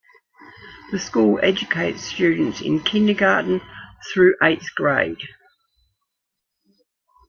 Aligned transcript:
The 0.91 0.97
school 0.97 1.39
educates 1.43 2.01
students 2.01 2.59
in 2.59 2.79
kindergarten 2.79 3.61
through 4.11 4.33
eighth 4.41 4.73
grade. 4.73 5.21